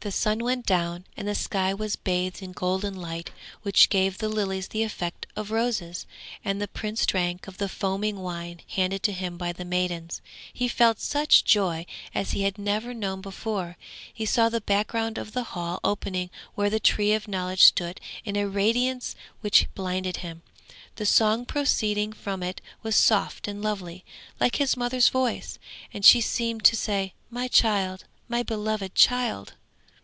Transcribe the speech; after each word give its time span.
The 0.00 0.12
sun 0.12 0.38
went 0.44 0.66
down 0.66 1.04
and 1.16 1.26
the 1.26 1.34
sky 1.34 1.74
was 1.74 1.96
bathed 1.96 2.40
in 2.40 2.52
golden 2.52 2.94
light 2.94 3.32
which 3.62 3.88
gave 3.88 4.18
the 4.18 4.28
lilies 4.28 4.68
the 4.68 4.84
effect 4.84 5.26
of 5.34 5.50
roses; 5.50 6.06
and 6.44 6.62
the 6.62 6.68
Prince 6.68 7.04
drank 7.06 7.48
of 7.48 7.58
the 7.58 7.68
foaming 7.68 8.20
wine 8.20 8.60
handed 8.68 9.02
to 9.02 9.12
him 9.12 9.36
by 9.36 9.52
the 9.52 9.64
maidens. 9.64 10.20
He 10.52 10.68
felt 10.68 11.00
such 11.00 11.42
joy 11.42 11.86
as 12.14 12.30
he 12.30 12.42
had 12.42 12.56
never 12.56 12.94
known 12.94 13.20
before; 13.20 13.76
he 14.14 14.24
saw 14.24 14.48
the 14.48 14.60
background 14.60 15.18
of 15.18 15.32
the 15.32 15.42
hall 15.42 15.80
opening 15.82 16.30
where 16.54 16.70
the 16.70 16.78
Tree 16.78 17.12
of 17.12 17.26
Knowledge 17.26 17.64
stood 17.64 18.00
in 18.24 18.36
a 18.36 18.46
radiancy 18.48 19.16
which 19.40 19.66
blinded 19.74 20.18
him. 20.18 20.42
The 20.94 21.06
song 21.06 21.44
proceeding 21.46 22.12
from 22.12 22.44
it 22.44 22.60
was 22.80 22.94
soft 22.94 23.48
and 23.48 23.60
lovely, 23.60 24.04
like 24.38 24.54
his 24.58 24.76
mother's 24.76 25.08
voice, 25.08 25.58
and 25.92 26.04
she 26.04 26.20
seemed 26.20 26.62
to 26.66 26.76
say, 26.76 27.12
'My 27.28 27.48
child, 27.48 28.04
my 28.28 28.44
beloved 28.44 28.94
child!' 28.94 29.54